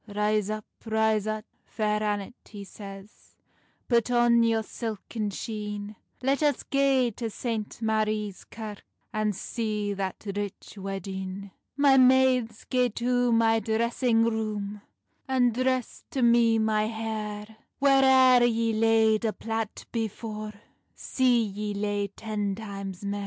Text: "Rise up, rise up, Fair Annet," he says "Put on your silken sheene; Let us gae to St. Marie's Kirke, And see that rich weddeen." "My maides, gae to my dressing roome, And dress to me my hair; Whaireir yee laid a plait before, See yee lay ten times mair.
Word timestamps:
"Rise 0.07 0.49
up, 0.49 0.65
rise 0.87 1.27
up, 1.27 1.45
Fair 1.63 2.01
Annet," 2.01 2.33
he 2.49 2.63
says 2.63 3.35
"Put 3.87 4.09
on 4.09 4.41
your 4.41 4.63
silken 4.63 5.29
sheene; 5.29 5.95
Let 6.23 6.41
us 6.41 6.63
gae 6.63 7.11
to 7.17 7.29
St. 7.29 7.79
Marie's 7.83 8.43
Kirke, 8.45 8.81
And 9.13 9.35
see 9.35 9.93
that 9.93 10.25
rich 10.35 10.73
weddeen." 10.75 11.51
"My 11.77 11.97
maides, 11.97 12.65
gae 12.67 12.89
to 12.95 13.31
my 13.31 13.59
dressing 13.59 14.23
roome, 14.23 14.81
And 15.27 15.53
dress 15.53 16.03
to 16.09 16.23
me 16.23 16.57
my 16.57 16.87
hair; 16.87 17.57
Whaireir 17.79 18.43
yee 18.51 18.73
laid 18.73 19.23
a 19.23 19.33
plait 19.33 19.85
before, 19.91 20.53
See 20.95 21.43
yee 21.43 21.75
lay 21.75 22.07
ten 22.07 22.55
times 22.55 23.05
mair. 23.05 23.19